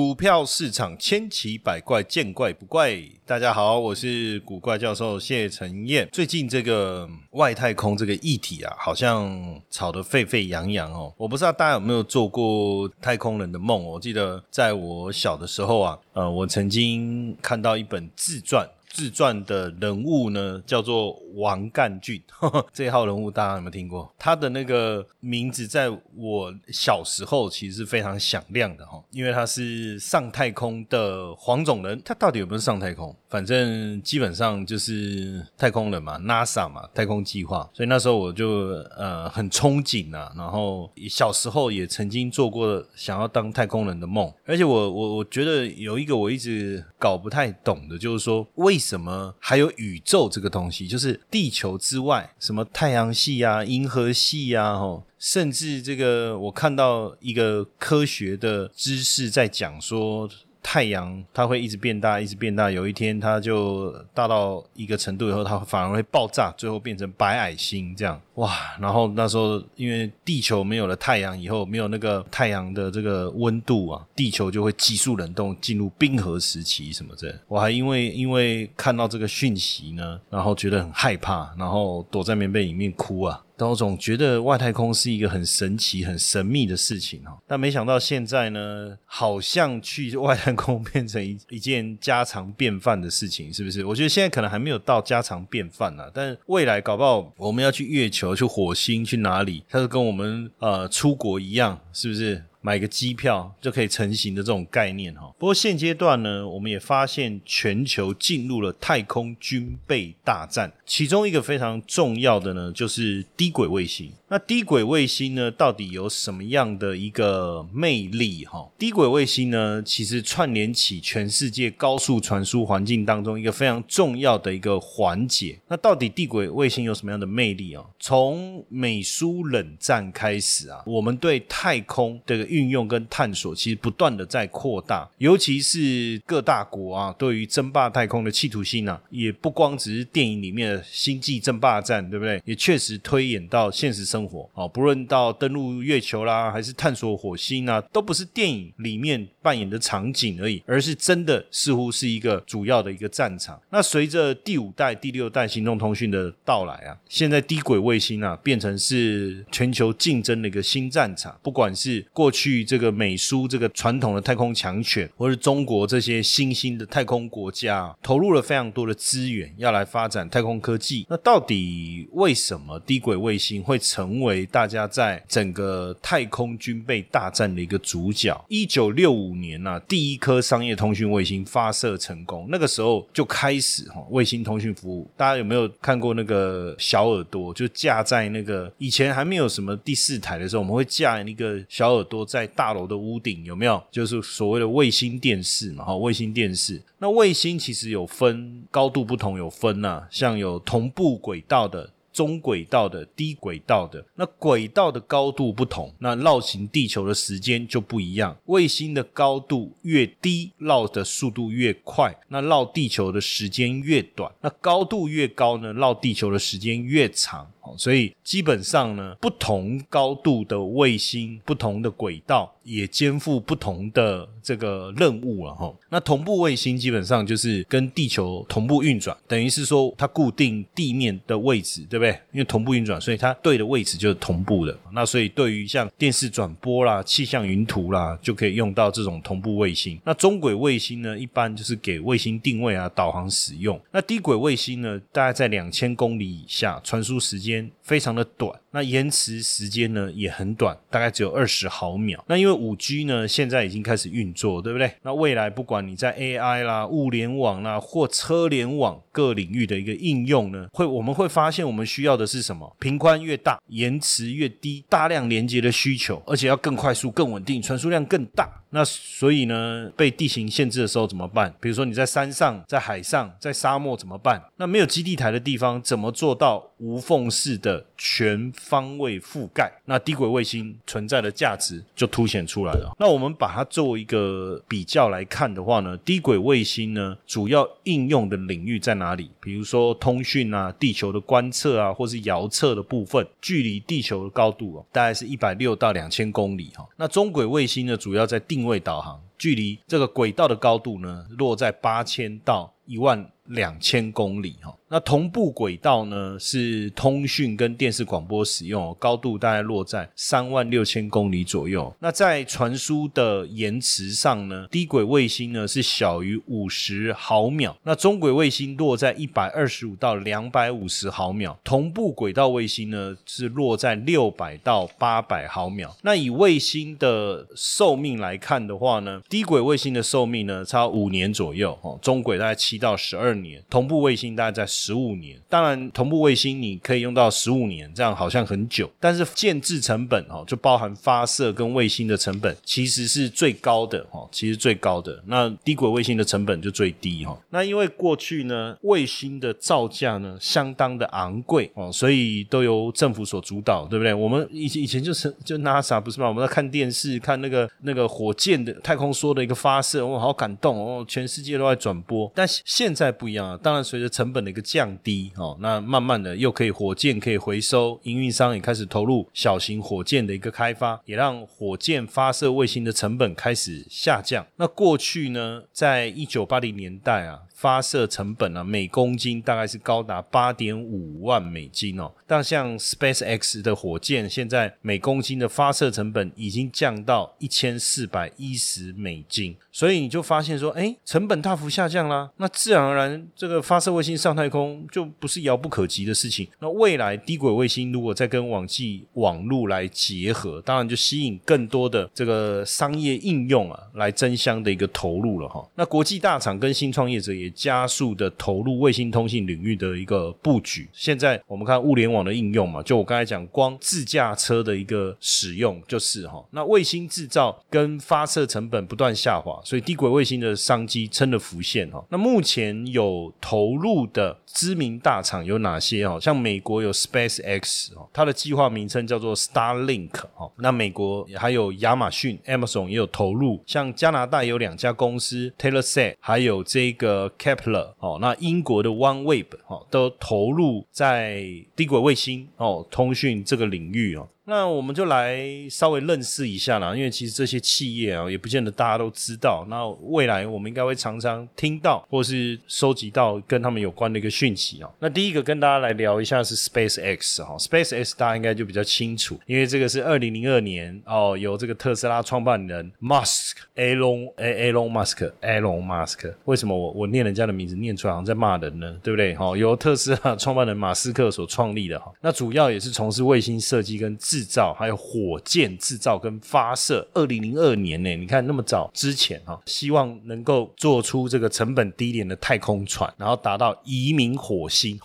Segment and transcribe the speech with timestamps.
[0.00, 2.98] 股票市场千奇百怪，见怪不怪。
[3.26, 6.08] 大家好，我是古怪教授谢承彦。
[6.10, 11.12] 最近这个外太空这个议题啊，好像吵得沸沸扬扬哦。
[11.18, 13.84] 我不知道大家有没有做过太空人的梦？
[13.84, 18.66] 我记得在我小的时候啊，呃，我曾经看到一本自传。
[18.92, 22.20] 自传的人物呢，叫做王干俊，
[22.72, 24.12] 这一号人物大家有没有听过？
[24.18, 32.00] 他的那个名字在我小时候其实是非常响亮的哈，因为他是上太空的黄种人。
[32.04, 33.14] 他到底有没有上太空？
[33.28, 37.70] 反正基本上就是太空人嘛，NASA 嘛，太空计划。
[37.72, 38.48] 所以那时候我就
[38.96, 44.32] 呃很憧憬啊，然后小时候也曾经做过想要当太空人的梦。
[44.44, 50.88] 而且我我我觉得有一个我一直搞不太懂的，就是说为什么还有宇宙这个东西？
[50.88, 60.28] 就是地球之外，什么太阳系啊、银河系啊，吼，甚至这个我看到一个科学的知识在讲说。
[60.62, 68.20] 太阳它会一直变大，一直变大，有一天它就大到一个程度以后，它反而会爆炸，最后变成白矮星这样。
[68.34, 68.50] 哇！
[68.80, 77.38] 然后那时候因为地球没有了太阳以后，没有那个太阳的这个温度啊，地球就会急速冷冻，进入冰河时期什么的。
[77.48, 83.42] 我还因为因为看到这个讯息呢，然后觉得很害怕，然后躲在棉被里面哭啊。
[83.68, 87.38] 我总觉得外太空是一个很神奇、很神秘的事情哦。
[87.46, 93.84] 但没想到现在呢，好像去外太空变成一一件家常便饭的事情，是不是？
[93.84, 102.44] 我觉得现在可能还没有到家常便饭呢，但未来搞不好我们要去月球、去火星、去哪里，它是跟我们呃出国一样，是不是？
[102.60, 105.32] 买个机票就可以成型的这种概念哈。
[105.38, 114.12] 不过现阶段呢，我们也发现全球进入了太空军备大战，其中一个非常重要的呢，就是低轨卫星。
[114.28, 118.68] 那低轨卫星呢，到底有什么样的一个魅力哈？
[118.78, 125.58] 低轨卫星呢，其实串联起全世界高速传输环境当中一个非常重要的一个环节。
[125.66, 127.84] 那到底低轨卫星有什么样的魅力啊？
[127.98, 142.42] 从美苏冷战开始啊，我们对太空的运用跟探索其实不断的在扩大，尤其是各大国啊，对于争霸太空的企图心啊，也不光只是电影里面的星际争霸战，对不对？
[142.44, 153.60] 也确实推演到现实生活啊，不论到登陆月球啦，还是探索火星啊，都不是电影里面扮演的场景而已，而是真的似乎是一个主要的一个战场。
[153.70, 162.39] 那随着第五代、第六代行动通讯的到来啊，现在低轨卫星啊，变成是全球竞争的一个新战场，不管是过去。
[162.40, 171.04] 去这个美苏这个传统的太空强权，或是中国这些新兴的太空国家，投入了非常多的资源，要来发展太空科技。
[171.10, 178.42] 那到底为什么低轨卫星会成为大家在整个太空军备大战的一个主角？
[178.48, 185.06] 一九六五年呢，第一颗商业通讯卫星发射成功，那个时候就开始哈卫星通讯服务。
[185.14, 187.52] 大家有没有看过那个小耳朵？
[187.52, 192.29] 就架在那个以前还没有什么第四台的时候，我们会架一个小耳朵。
[192.30, 193.82] 在大楼的屋顶有没有？
[193.90, 196.80] 就是所谓的卫星电视嘛，哈，卫星电视。
[196.98, 201.90] 那卫星其实有分高度不同，有分呐，像有同步轨道的。
[202.12, 208.36] 中轨道的、低轨道的，那轨道的高度不同，那绕行地球的时间就不一样。
[208.46, 214.30] 卫星的高度越低，绕的速度越快，那绕地球的时间越短。
[214.40, 217.48] 那高度越高呢，绕地球的时间越长。
[217.76, 225.72] 所以基本上呢，不同高度的卫星、不同的轨道，也肩负不同的这个任务了哈。
[225.88, 232.10] 那同步卫星基本上就是跟地球同步运转，等于是说它固定地面的位置，对不对？
[232.32, 234.76] 因为同步运转，所以它对的位置就是同步的。
[234.92, 240.00] 那所以对于像电视转播啦、气象云图啦，就可以用到这种同步卫星。
[240.04, 243.80] 那中轨卫星呢，一般就是给卫星定位啊、导航使用。
[243.90, 247.49] 那低轨卫星呢，大概在两千公里以下，传输时间
[247.82, 248.60] 非常的短。
[248.72, 252.24] 那延迟时间呢也很短，大概只有二十毫秒。
[252.28, 254.92] 那因为五 G 呢现在已经开始运作，对不对？
[255.02, 262.76] 那未来不管你在 AI 啦、物联网啦或车联网各领域的一个应用呢，会我们会发现我们需要的是什么？
[262.78, 268.48] 频宽越大，延迟越低，大量连接的需求，而且要更快速、更稳定，传输量更大。
[268.72, 271.52] 那所以呢，被地形限制的时候怎么办？
[271.60, 274.40] 比如说你在山上、在海上、在沙漠怎么办？
[274.58, 279.72] 那没有基地台的地方，怎么做到无缝式的全方位覆盖？
[279.86, 282.94] 那低轨卫星存在的价值就凸显出来了。
[282.98, 289.30] 那我们把它做一个比较来看的话呢，低轨卫星呢，主要应用的领域在哪里？
[289.40, 296.86] 比如说通讯啊、地球的观测啊，或是遥测的部分，距离地球的高度哦，大概是一百六到两千公里哈。
[296.96, 304.74] 那中轨卫星呢，主要在定位导航，距离这个轨道的高度呢，落在八千到一万两千公里哈。
[304.92, 311.94] 那同步轨道呢，是通讯跟电视广播使用，高度大概落在三万六千公里左右。
[312.00, 325.96] 那在传输的延迟上呢，低轨卫星呢是小于五十毫秒，那中轨卫星落在一百二十五到两百五十毫秒，同步轨道卫星呢是落在六百到八百毫秒。
[326.02, 334.66] 那以卫星的寿命来看的话呢，低轨卫星的寿命呢差五年左右，哦，中轨大概七到十二年，同步卫星大概在。
[334.70, 345.20] 十五年，当然同步卫星你可以用到十五年，这样好像很久，但是建制成本哦，就包含发射跟卫星的成本，其实是最高的哦，其实最高的。
[345.26, 347.36] 那低轨卫星的成本就最低哈。
[347.50, 354.14] 那因为过去呢，卫星的造价呢相当的昂贵哦，所以都由政府所主导，对不对？
[354.14, 356.28] 我们以以前就是 就 NASA 不是吗？
[356.28, 362.30] 我们在看电视看那个那个火箭的太空梭的一个发射，我，好感动哦，全世界都在转播。
[362.34, 364.60] 但现在不一样，当然随着成本的一个。
[364.70, 374.46] 降低哦，那慢慢的又可以火箭可以回收，营运商也开始投入小型火箭的一个开发，也让火箭发射卫星的成本开始下降。
[374.56, 377.40] 那过去呢，在一九八零年代啊。
[377.60, 382.10] 发射成本呢，每公斤大概是高达八点五万美金哦。
[382.26, 389.54] 但像 Space X 的火箭，现在每公斤的发射成本已经降到一千四百一十美金。
[389.70, 392.30] 所以你就发现说，哎，成本大幅下降啦。
[392.38, 396.48] 那自然而然，这个发射卫星上太空就不是遥不可及的事情。
[396.60, 405.68] 那未来低轨卫星如果再跟网际网络来结合，当然就吸引更多的这个商业应用啊，来争相的一个投入了哈。
[405.74, 407.49] 那国际大厂跟新创业者也。
[407.50, 410.88] 加速的投入卫星通信领域的一个布局。
[410.92, 416.44] 现在我们看物联网的应用嘛，就我刚才讲，光自驾车的一个使用就是哈。
[416.50, 422.04] 那卫星制造跟发射成本不断下滑，所以低轨卫星的商机真的浮现哈。
[422.10, 426.18] 那目前有投入的知名大厂有哪些哦？
[426.20, 430.50] 像美国有 Space X 哦，它的计划名称叫做 Starlink 哈。
[430.58, 437.30] 那美国还有亚马逊 Amazon 也有投入，像加拿大有两家公司 Telesat，还有这个。
[437.40, 441.42] Kepler 哦，那英国的 OneWeb 哦，都投入在
[441.74, 444.28] 低轨卫星哦通讯这个领域哦。
[444.50, 449.64] 那我们就来稍微认识一下啦，因为其实这些企业啊，也不见得大家都知道。
[449.70, 454.90] 那未来我们应该会常常听到，或是收集到跟他们有关的一个讯息啊。
[454.98, 468.98] 那第一个跟大家来聊一下是 Space X 哈，Space X 大家应该就比较清楚，因为这个是二零零二年哦，由这个特斯拉创办人 Musk Elon Elon Musk Elon Musk，为什么我我念人家的名字念出来好像在骂人呢？
[469.00, 469.32] 对不对？
[469.36, 474.39] 哈，由特斯拉创办人马斯克所创立的哈，那主要也是从事卫星设计跟制。
[474.40, 484.98] 制造还有火箭制造跟发射，二零零二年呢，你看那么早之前哈，希望能够做出这个成本低廉的太空船，然后达到移民火星。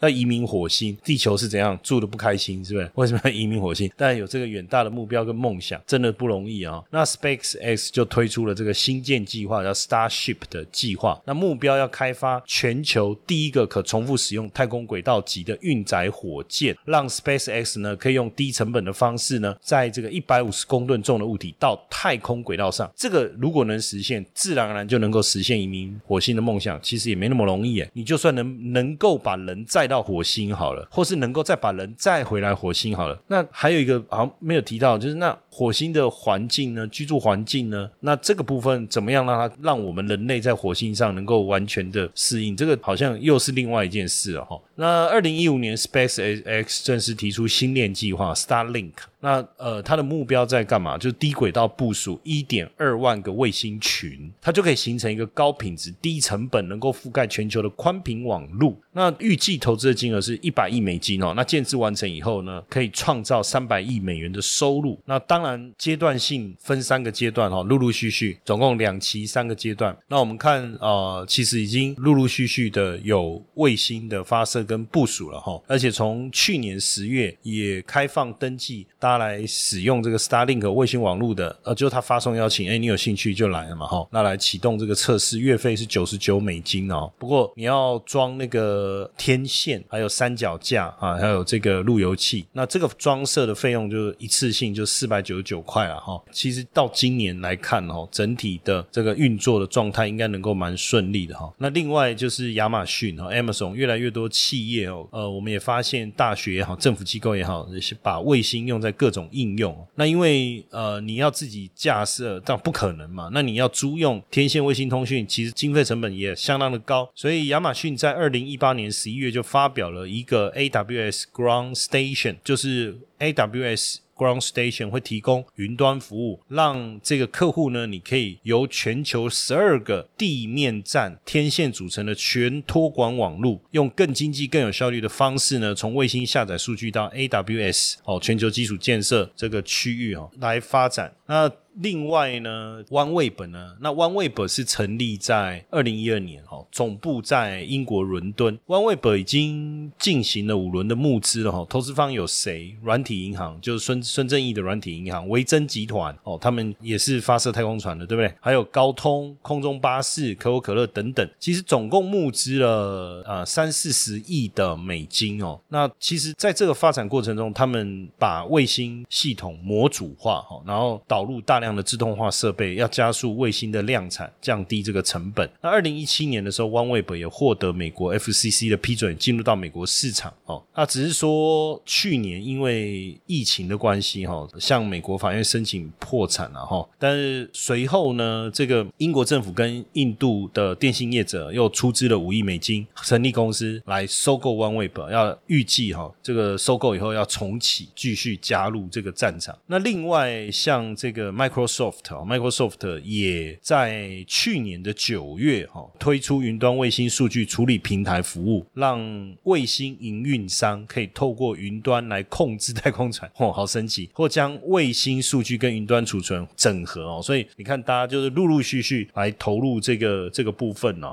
[0.00, 2.90] 要移民火星，地球是怎样住的不开心，是不是？
[2.96, 3.88] 为什么要移民火星？
[3.96, 6.82] 但有这个远大的目标跟梦想，真的不容易啊。
[6.90, 11.20] 那 Space X 就推出了这个新建计划，叫 Starship 的计划。
[11.24, 26.80] 那目标要开发全球第一个可重复使用太空轨道级的运载火箭，让 Space X 呢可以用低成本的方式呢，在这个一百五十公吨重的物体到太空轨道上，这个如果能实现，自然而然就能够实现移民火星的梦想。
[26.82, 42.56] 其实也没那么容易诶，你就算能能够把人载到火星好了，或是能够再把人载回来火星好了，那还有一个好像没有提到，就是那火星的环境呢，居住环境呢，那这个部分怎么样让它让我们人类在火星上能够完全的适应？
[42.56, 44.58] 这个好像又是另外一件事了哈。
[44.76, 48.92] 那二零一五年，Space X 正式提出星链计划 Starlink。
[49.22, 50.98] 那呃，它的目标在干嘛？
[50.98, 58.76] 就是低轨道部署一点二万个卫星群，它就可以形成一个高品质、低成本、能够覆盖全球的宽频网络。
[58.92, 61.32] 那预计投资的金额是一百亿美金哦。
[61.36, 64.98] 那建制完成以后呢，可以创造三百亿美元的收入。
[65.04, 69.96] 那当然阶段性分三个阶段哈，陆陆续续，总共两期三个阶段。
[70.08, 84.06] 那我们看呃，其实已经陆陆续续的有卫星的发射跟部署了哈，而且从去年十月也开放登记，大家来使用这个 Starlink 卫星网络的，呃，就他发送邀请，哎，你有兴趣就来了嘛哈。
[84.10, 87.10] 那来启动这个测试，月费是九十九美金哦。
[87.18, 96.20] 不过你要装那个天线，还有三脚架啊，还有这个路由器，那这个装设的费用就是一次性就四百九十九块了哈。
[96.30, 101.52] 其实到今年来看哦，整体的这个运作的状态应该能够蛮顺利的哈。
[101.58, 107.68] 那另外就是亚马逊和 Amazon 越来越多企业哦，呃，我们也发现大学也好，政府机构也好，
[108.02, 109.76] 把卫星用在各种应用。
[109.96, 113.28] 那因为呃你要自己架设，但不可能嘛。
[113.32, 117.10] 那你要租用天线卫星通讯，其实经费成本也相当的高。
[117.16, 123.96] 所以亚马逊在二零一八年十一月就发表了一个 AWS Ground Station，就是 AWS。
[124.16, 141.12] Ground Station 会提供云端服务，让这个客户呢，你可以由全球十二个地面站天线组成的全托管网络，用更经济、更有效率的方式呢，从卫星下载数据到 AWS 哦，全球基础建设这个区域哦来发展。
[141.32, 148.58] 那另外呢，OneWeb 呢，那 OneWeb 是成立在二零一二年，哈，总部在英国伦敦。
[148.66, 152.76] OneWeb 已经进行了五轮的募资了，哈，投资方有谁？
[152.82, 158.30] 软体银行就是孙孙正义的软体银行，维珍集团，哦，他们也是发射太空船的，对不对？
[158.38, 165.58] 还有高通、空中巴士、可口可乐等等，其实总共募资了呃三四十亿的美金哦。
[165.70, 171.62] 那其实在这个发展过程中，他们把卫星系统模组化，哈，然后导入大。
[171.62, 175.48] 量的自动化设备要加速卫星的量产，降低这个成本。
[175.60, 180.34] 那二零一七年的时候，OneWeb 也获得美国 FCC 的批准，进入到美国市场。
[180.46, 186.84] 哦，那只是说去年因为疫情的关系，哈，向美国法院申请破产了，哈。
[186.98, 199.56] 但是随后呢，这个英国政府跟印度的电信业者又出资了五亿美金，成立公司来收购 OneWeb，要预计哈，这个收购以后要重启，继续加入这个战场。
[199.68, 209.00] 那另外像这 Micro Microsoft，Microsoft 也在去年的九月哈推出云端卫星数据处理平台服务，让
[209.44, 214.10] 卫星营运商可以透过云端来控制太空船， 哦，好神奇！
[214.12, 221.12] 或将卫星数据跟云端储存整合哦，所以你看，大家就是陆陆续续来投入这个这个部分哦。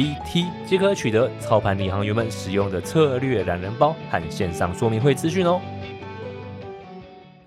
[0.01, 5.61] VT 即可取得操盘领航员们使用的策略懒人包和线上说明会资讯哦。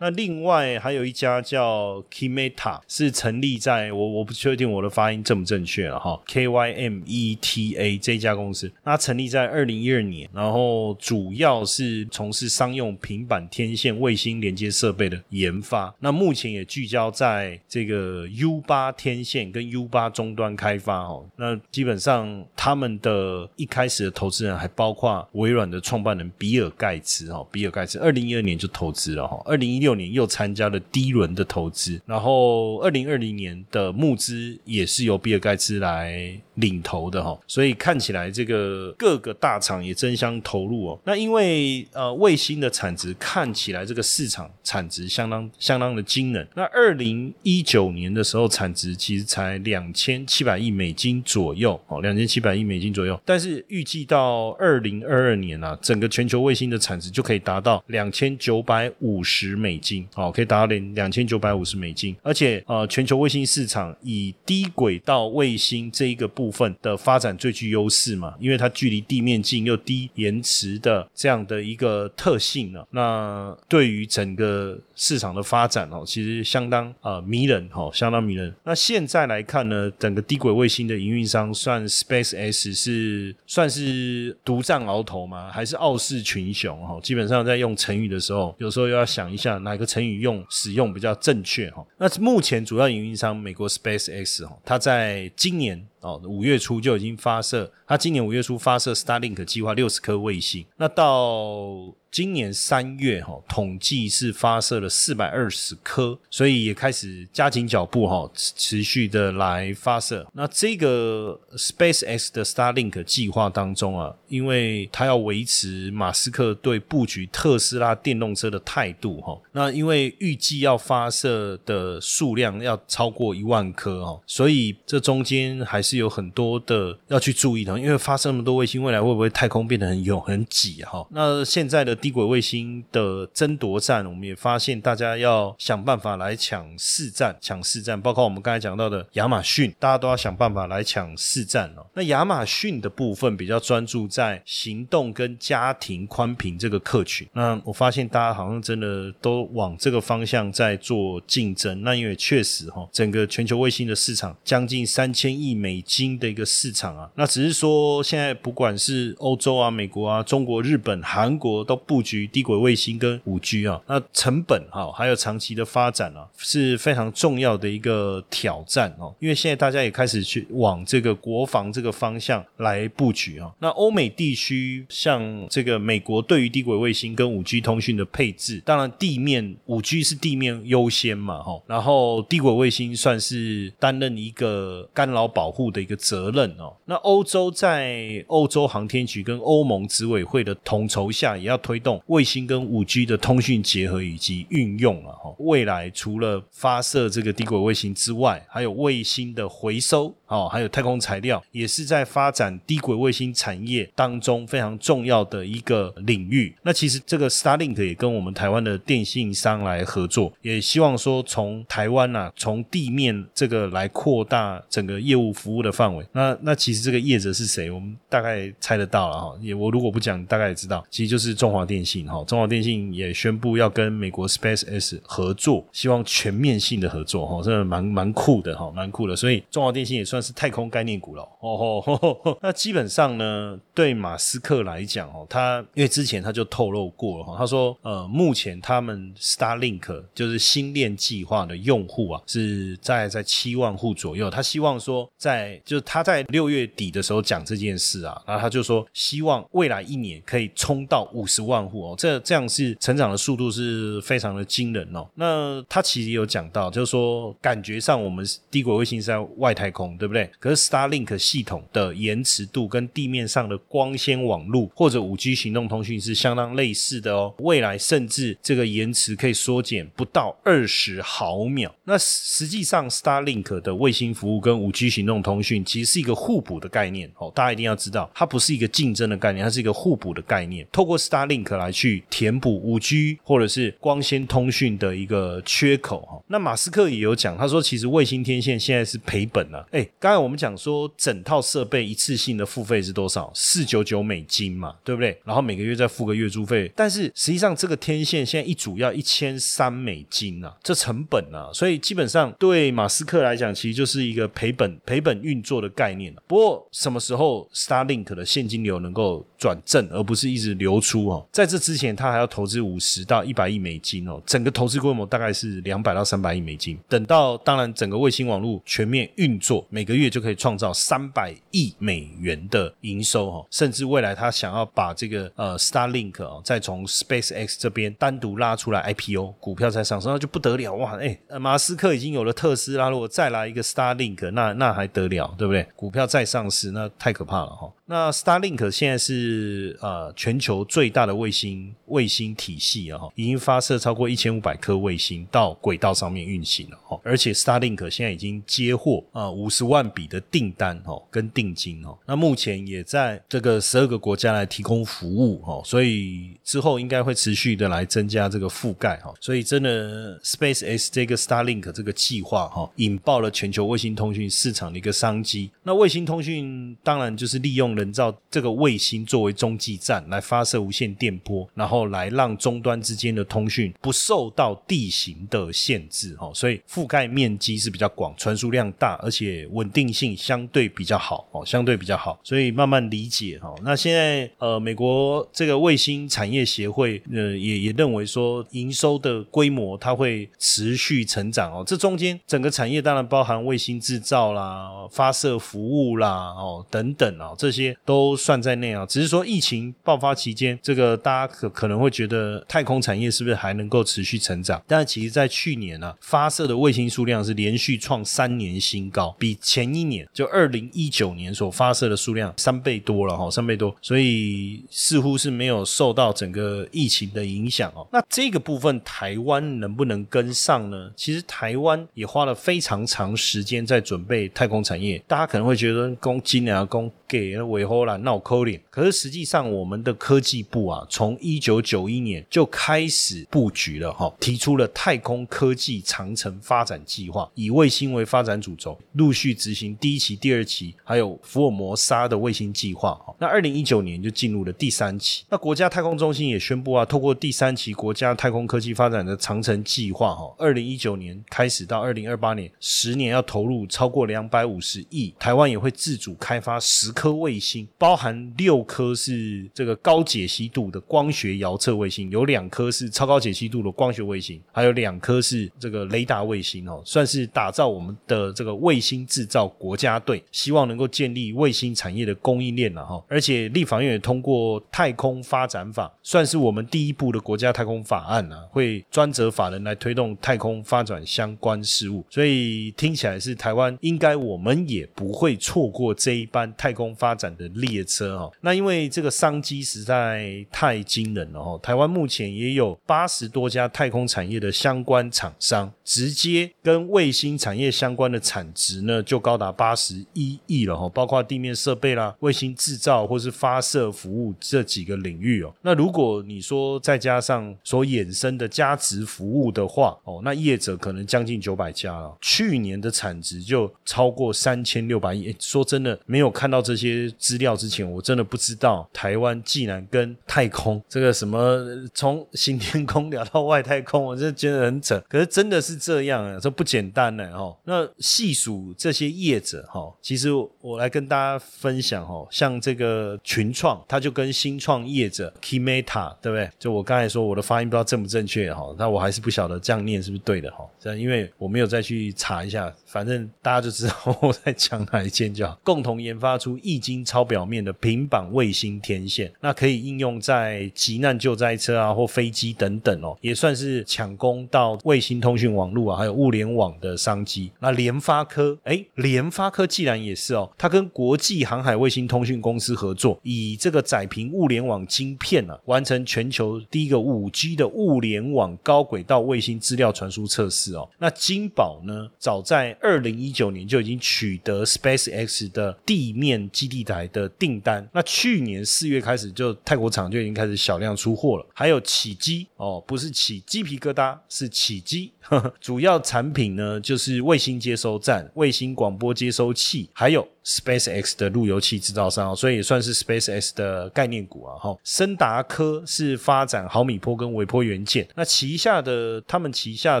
[0.00, 29.89] 那另外还有一家叫 Kymeta，是成立在我我不确定我的发音正不正确了哈，K Y M E T A 这家公司，那成立在二零一二年，然后主要是从事商用平板天线卫星连接设备的研发，那目前也聚焦在这个 U 八天线跟 U 八终端开发哦，那基本上他们的一开始的投资人还包括微软的创办人比尔盖茨哈，比尔盖茨二零一二年就投资了哈，二零一六。
[29.90, 41.00] 六年又参加了第一轮的投资，然后二零二零年的募资也是由比尔盖茨来领投的哈，所以看起来这个各个大厂也争相投入哦。
[41.04, 59.79] 那因为呃卫星的产值看起来这个市场产值相当相当的惊人，那二零一九年的时候产值其实才两千七百亿美金左右哦，两千七百亿美金左右，但是预计到二零二二年啊，整个全球卫星的产值就可以达到两千九百五十美。
[59.80, 78.54] 金好，可以达到两两千九百五十美金，而且呃，全球卫星市场以低轨道卫星这一个部分的发展最具优势嘛，因为它距离地面近又低延迟的这样的一个特性呢，那对于整个市场的发展哦，其实相当呃迷人哈，相当迷人。
[78.64, 85.50] 那现在来看呢，整个低轨卫星的营运商算 Space X 是算是独占鳌头吗？
[85.50, 87.00] 还是傲视群雄哈？
[87.00, 89.58] 基本上在用成语的时候，有时候又要想一下。
[89.60, 91.82] 哪个成语用使用比较正确哈？
[91.96, 101.94] 那目前主要营运商美国 SpaceX 哈，它在今年哦五月初就已经发射，它今年五月初发射 Starlink 计划六十颗卫星，那到。
[102.12, 110.26] 今年三月哈，统计是发射了四百二十颗，所以也开始加紧脚步哈，持续的来发射。
[110.32, 131.06] 那这个 SpaceX 的 Starlink 计划当中啊，因为它要维持马斯克对布局特斯拉电动车的态度哈，那因为预计要发射的数量要超过一万颗哈，所以这中间还是是有很多的要去注意的，因为发射那么多卫星，未来会不会太空变得很拥很挤哈？
[131.10, 131.90] 那现在的。
[132.00, 141.84] 低轨卫星的争夺战，我们也发现大家要想办法来抢市占，抢市占，包括我们刚才讲到的亚马逊，大家都要想办法来抢市占哦。
[141.92, 151.82] 那亚马逊的部分比较专注在行动跟家庭宽屏这个客群，那我发现大家好像真的都往这个方向在做竞争。
[151.82, 161.80] 那因为确实哈，整个全球卫星的市场将近三千亿美金的一个市场啊，那只是说现在不管是欧洲啊、美国啊、中国、日本、韩国都。
[161.90, 169.12] 布局低轨卫星跟五 G 啊，那成本哈还有长期的发展啊是非常重要的一个挑战哦。
[169.18, 173.50] 因为现在大家也开始去往这个国防这个方向来布局啊。
[173.58, 186.76] 那欧美地区像这个美国对于低轨卫星跟五 G 通讯的配置，当然地面五 G 是地面优先嘛哈，然后低轨卫星算是担任一个干扰保护的一个责任哦。
[186.84, 191.80] 那欧洲在欧洲航天局跟欧盟执委会的统筹下，也要推。
[191.80, 206.54] 动卫星跟五 G 的通讯结合以及运用了哈，未来除了发射这个低轨卫星之外，还有卫星的回收哦，还有太空材料，也是在发展低轨卫星产业当中非常重要的一个领域。
[206.62, 216.04] 那其实这个 Starlink 也跟我们台湾的电信商来合作，也希望说从台湾呐，从地面这个来扩大整个业务服务的范围。
[216.12, 217.70] 那那其实这个业者是谁？
[217.70, 219.38] 我们大概猜得到了哈。
[219.40, 221.60] 也我如果不讲，大概也知道，其实就是中华。
[221.70, 229.14] 电信哈，中华电信也宣布要跟美国 SpaceX 合作，希望全面性的合作哈，真的蛮蛮酷的哈，蛮酷的。
[229.14, 232.38] 所以中华电信也算是太空概念股了哦。
[232.42, 244.28] 那基本上呢，对马斯克来讲哦，他因为之前他就透露过了哈，他说呃，目前他们 Starlink 就是星链计划的用户啊，是在在七万户左右。
[244.28, 251.60] 他希望说，在就是他在六月底的时候讲这件事啊，然后他就说希望未来一年可以冲到五十万。
[251.60, 255.06] 户哦，这这样是成长的速度是非常的惊人哦。
[255.14, 260.28] 那他其实有讲到，就是说感觉上我们低轨卫星是在外太空，对不对？
[260.38, 267.34] 可是 Starlink 系统的延迟度跟地面上的光纤网络或者五 G 行动通讯是相当类似的哦。
[267.38, 271.74] 未来甚至这个延迟可以缩减不到二十毫秒。
[271.84, 277.30] 那实际上 Starlink 的卫星服务跟五 G 行动通讯其实是一个互补的概念哦。
[277.34, 280.66] 大家一定要知道，它不是一个竞争的概念，它是一个互补的概念。
[280.72, 286.22] 透过 Starlink 来去填补五 G 或者是光纤通讯的一个缺口哈。
[286.28, 289.66] 那马斯克也有讲，他说其实卫星天线现在是赔本了。
[289.70, 293.30] 哎，刚才我们讲说整套设备一次性的付费是多少？
[293.34, 295.18] 四九九美金嘛，对不对？
[295.24, 296.70] 然后每个月再付个月租费。
[296.74, 311.24] 但是实际上这个天线现在一组要一千三美金啊，这成本啊，所以基本上对马斯克来讲，其实就是一个赔本赔本运作的概念不过什么时候 Starlink 的现金流能够转正，而不是一直流出哦？
[311.30, 316.76] 在这之前，他还要投资五十到一百亿美金哦，整个投资规模大概是两百到三百亿美金。
[316.88, 330.98] 等到当然整个卫星网络全面运作，每个月就可以创造三百亿美元的营收哈，甚至未来他想要把这个呃 Starlink 哦，再从 SpaceX 这边单独拉出来 IPO 股票再上升，那就不得了哇！
[330.98, 335.66] 哎，马斯克已经有了特斯拉，如果再来一个 Starlink，那那还得了，对不对？
[335.76, 337.72] 股票再上市，那太可怕了哈。
[337.86, 365.50] 那 Starlink 现在是呃全球最大的卫星卫星体系啊，已经发射超过一千五百颗卫星到轨道上面运行了哈，而且 Starlink 现在已经接获啊五十万笔的订单哦跟定金哦，那目前也在这个十二个国家来提供服务哦，所以之后应该会持续的来增加这个覆盖哈，所以真的 Space X 这个 Starlink 这个计划哈，引爆了全球卫星通讯市场的一个商机。
[365.62, 367.70] 那卫星通讯当然就是利用。
[367.70, 383.54] 人造这个卫星作为中继站来发射无线电波，然后来让终端之间的通讯不受到地形的限制哦，所以覆盖面积是比较广，传输量大，而且稳定性相对比较好哦，相对比较好，所以慢慢理解哈。
[383.62, 398.84] 那现在呃，美国这个卫星产业协会呃也也认为说，营收的规模它会持续成长哦，这中间整个产业当然包含卫星制造啦、发射服务啦哦等等啊，这些都算在内啊。
[398.86, 404.62] 只是说疫情爆发期间，这个大家可可能会觉得太空产业是不是还能够持续成长？
[404.66, 417.86] 但其实，在去年呢，发射的卫星数量是连续创三年新高，比前一年就二零一九年所发射的数量三倍多了哈，三倍多，所以似乎是没有受到整个疫情的影响哦。
[417.92, 420.90] 那这个部分台湾能不能跟上呢？
[420.96, 442.96] 其实台湾也花了非常长时间在准备太空产业，大家可能会觉得攻金啊攻给尾后啦闹扣脸，可是实际上我们的科技部啊，从一九九一年就开始布局了哈，提出了太空科技长城发展计划，以卫星为发展主轴，陆续执行第一期、第二期，还有福尔摩沙的卫星计划。
[443.18, 445.24] 那二零一九年就进入了第三期。
[445.28, 473.02] 那国家太空中心也宣布啊，透过第三期国家太空科技发展的长城计划，哈，二零一九年开始到二零二八年，十年要投入超过两百五十十亿，台湾也会自主开发十颗卫星，包含六颗是这个高解析度的光学遥测卫星，有两颗是超高解析度的光学卫星，还有两颗是这个雷达卫星哦，算是打造我们的这个卫星制造国家队，希望能够建立卫星产业的供应链了哈。
[473.08, 488.32] 而且立法院也通过太空发展法，算是我们第一部的国家太空法案啊，会专责法人来推动太空发展相关事务，所以听起来是台湾应该我们也不会错过这一班太空发展的列车哦。
[488.40, 505.52] 那因为这个商机实在太惊人了哦，台湾目前也有八十多家太空产业的相关厂商，直接跟卫星产业相关的产值呢就高达八十一亿了哈，包括地面设备啦、卫星制造或是发射服务这几个领域哦。
[505.62, 512.16] 那如果你说再加上所衍生的加值服务的话哦，那业者可能将近九百家了。
[512.20, 515.34] 去年的产值就超过三千六百亿。
[515.40, 525.02] 说真的，没有看到这些资料之前，我真的不知道台湾既然跟太空这个什么从新天空聊到外太空，我真的觉得很扯。
[525.08, 527.56] 可是真的是这样啊，这不简单呢哦。
[527.64, 530.28] 那细数这些业者哈，其实
[530.60, 536.50] 我来跟大家分享哦，像这个群创，他就跟新创业者 KIMETA，对不对？
[536.58, 540.64] 就我刚才说我的发音不知道正不正确哈，那我还是不晓得这样念是不是对的哈。
[540.78, 545.58] 这样因为我没有再去查一下，反正大家就知道我在讲哪一间就好。
[545.64, 557.50] 共同研发出液晶超表面的平板卫星天线，那可以应用在急难救灾车啊或飞机等等哦，也算是抢攻到卫星通讯网络啊还有物联网的商机。
[557.60, 570.88] 那联发科，哎，联发科既然也是哦，它跟国际航海卫星通讯公司合作，以这个载屏物联网晶片啊，完成全球第一个五 G 的物联网高轨道卫星资料传输测试哦。
[570.98, 577.88] 那金宝呢，早在二零一九年就已经取得 SpaceX 的地面基地台的订单。
[577.92, 581.46] 那去年四月开始，就泰国厂就已经开始小量出货了。
[581.54, 585.12] 还有起机哦，不是起鸡皮疙瘩，是起机。
[585.60, 590.26] 主要产品呢，就是卫星接收站、卫星广播接收器，还有。
[590.44, 594.56] SpaceX 的路由器制造商，所以也算是 SpaceX 的概念股啊。
[594.58, 600.00] 哈，森达科是发展毫米波跟微波元件，那旗下的他们旗下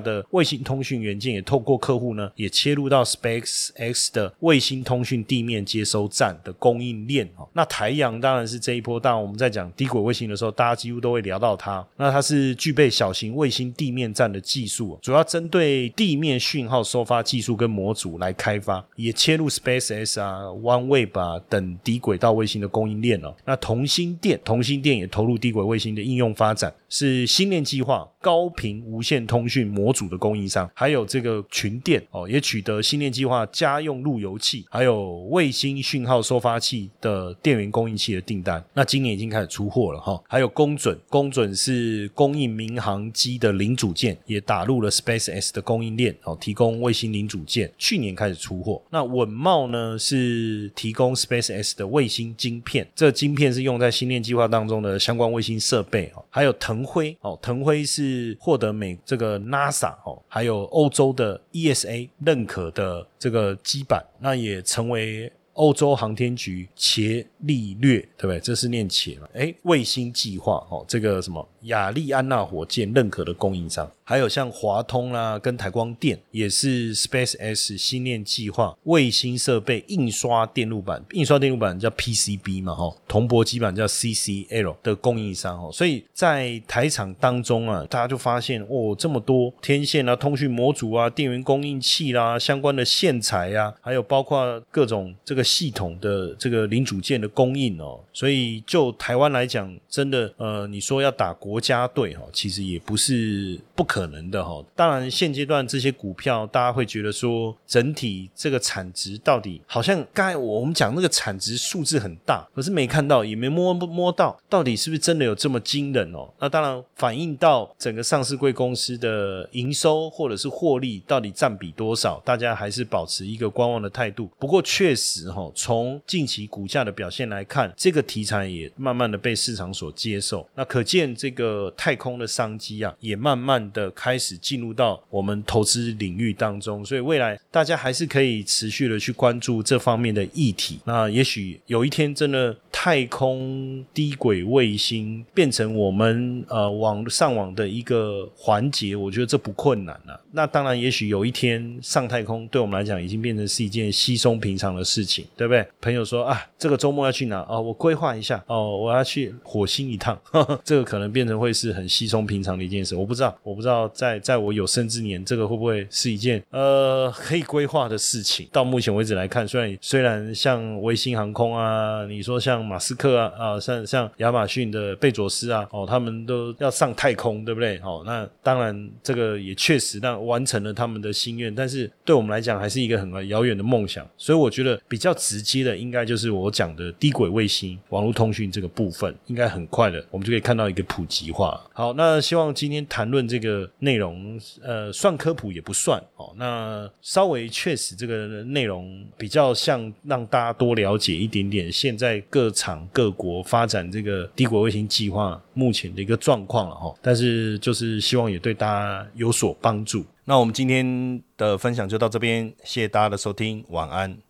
[0.00, 7.28] 的卫星通讯元件也透过客户呢，也切入到 SpaceX 的卫星通讯地面接收站的供应链。
[7.36, 8.98] 哈，那台阳当然是这一波。
[8.98, 11.86] 当然我们在讲低轨卫星的时候，大家几乎都会聊到它。
[11.96, 20.29] 那它是具备小型卫星地面站的技术，主要针对地面讯号收发技术跟模组来开发，也切入 SpaceX 啊。
[20.30, 38.62] 啊，湾卫吧等低轨道卫星的供应链哦，那同心电，同心电也投入低轨卫星的应用发展，是星链计划高频无线通讯模组的供应商，还有这个群电哦，也取得星链计划家用路由器，还有卫星讯号收发器的电源供应器的订单。
[38.74, 48.82] 那今年已经开始出货了哈，还有公准，公准是供应民航机的零组件，也打入了 SpaceX 的供应链哦，提供卫星零组件，去年开始出货。
[48.90, 50.70] 那稳茂呢是。
[50.74, 56.24] 提供 SpaceX 的卫星晶片，这晶片是用在星链计划当中的相关卫星设备哦。
[56.30, 65.30] 还有腾腾辉哦，腾辉是获得美这个 NASA 哦，还有欧洲的 ESA 认可的这个基板，那也成为。
[65.54, 68.40] 欧洲航天局伽利略，对不对？
[68.40, 69.28] 这是念伽嘛？
[69.34, 104.64] 哎，卫星计划哦，这个什么亚利安娜火箭认可的供应商，还有像华通啦，跟台光电也是 Space X 星链计划卫星设备印刷电路板，印刷电路板叫 PCB 嘛，哈，铜箔基板叫 CCL 的供应商哦，所以在台场当中啊，大家就发现哦，这么多天线啊、通讯模组啊、电源供应器啦、相关的线材啊，还有包括各种这个系统的这个零组件的供应哦，所以就台湾来讲，真的呃，你说要打国家队哈，其实也不是不可可能的哈。
[104.74, 116.32] 当然，现阶段这些股票，大家会觉得说，整体这个产值到底好像刚才我们讲那个产值数字很大，可是没看到，也没摸摸到，到底是不是真的有这么惊人哦？
[116.38, 124.30] 那当然反映到整个上市贵公司的营收或者是获利到底占比多少，大家还是保持一个观望的态度。
[124.38, 130.48] 不过确实哈，从近期股价的表现来看，这个题材也慢慢的被市场所接受。
[130.54, 136.84] 那可见这个太空的商机啊，也慢慢的开始进入到我们投资领域当中。
[136.84, 140.78] 所以未来大家还是可以持续的去关注这方面的议题。
[140.84, 150.20] 那也许有一天真的太空低轨卫星变成我们呃网上网的一个环节，我觉得这不困难了。
[150.32, 155.66] 那当然，也许有一天上太空对我们来讲已经变成是一件稀松平常的事情，对不对？
[155.80, 157.44] 朋友说啊，这个周末要去哪？
[157.48, 158.42] 哦，我规划一下。
[158.46, 160.18] 哦，我要去火星一趟。
[160.64, 162.94] 这个可能变成会是很稀松平常的一件事。
[162.94, 168.48] 我不知道，我不知道在在我有生之年，这个会不会是一件呃可以规划的事情？
[168.52, 177.78] 到目前为止来看，虽然虽然像卫星航空啊，你说像马斯克啊啊，像像亚马逊的贝佐斯啊，哦，他们都要上太空，对不对？
[177.84, 184.06] 哦，那当然这个也确实让完成了他们的心愿，但是对我们来讲还是一个很遥远的梦想。
[184.16, 191.60] 所以我觉得比较直接的，应该就是我讲的低轨卫星网络通讯这个部分，应该很快的，我们就可以看到一个普及化。
[191.72, 196.32] 好，那希望今天谈论这个内容，呃，算科普也不算哦。
[196.36, 206.94] 那稍微确实这个内容比较像让大家多了解一点点现在各厂各国发展这个低轨卫星计划目前的一个状况了哈。
[207.02, 210.04] 但是就是希望也对大家有所帮助。
[210.24, 214.29] 那我们今天的分享就到这边，谢谢大家的收听，晚安。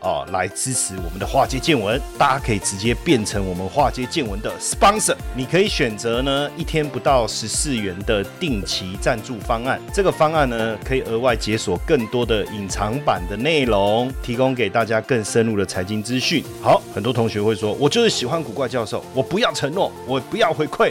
[0.00, 5.16] 啊来支持我们的华尔街见闻，大家可以直接变成我们华尔街见闻的 sponsor。
[5.36, 16.44] 你可以选择呢一天不到十四元的定期赞助方案，这个方案呢可以额外解锁更多的隐藏版的内容，提供给大家更深入的财经资讯。
[16.60, 16.82] 好。
[16.94, 20.90] 很多同学会说，我就是喜欢古怪教授，我不要承诺，我不要回馈，